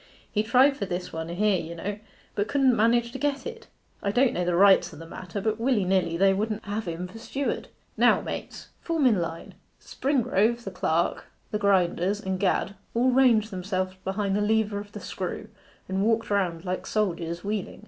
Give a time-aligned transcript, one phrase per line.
[0.31, 1.99] He tried for this one here, you know,
[2.33, 3.67] but couldn't manage to get it.
[4.01, 7.07] I don't know the rights o' the matter, but willy nilly they wouldn't have him
[7.07, 7.67] for steward.
[7.95, 13.93] Now mates, form in line.' Springrove, the clerk, the grinders, and Gad, all ranged themselves
[14.03, 15.49] behind the lever of the screw,
[15.87, 17.79] and walked round like soldiers wheeling.